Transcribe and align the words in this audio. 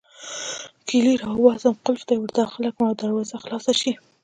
کیلۍ 0.87 1.15
راوباسم، 1.23 1.73
قلف 1.85 2.01
ته 2.07 2.11
يې 2.15 2.21
ورداخله 2.21 2.69
کړم 2.75 2.85
او 2.89 2.95
دروازه 3.01 3.35
خلاصه 3.43 3.73
شي. 3.79 3.91